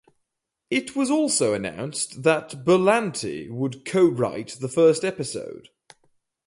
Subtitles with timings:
[0.71, 5.69] It was also announced that Berlanti would co-write the first episode.